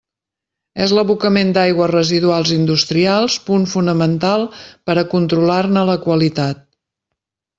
És 0.85 0.93
l'abocament 0.97 1.51
d'aigües 1.57 1.91
residuals 1.91 2.53
industrials 2.55 3.35
punt 3.49 3.69
fonamental 3.75 4.47
per 4.89 4.97
a 5.01 5.05
controlar-ne 5.13 5.87
la 5.93 5.99
qualitat. 6.07 6.65